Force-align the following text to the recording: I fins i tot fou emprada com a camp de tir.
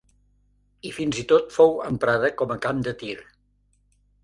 I 0.89 0.93
fins 0.99 1.19
i 1.25 1.25
tot 1.33 1.53
fou 1.59 1.77
emprada 1.91 2.33
com 2.41 2.55
a 2.57 2.59
camp 2.67 2.83
de 2.91 2.97
tir. 3.05 3.17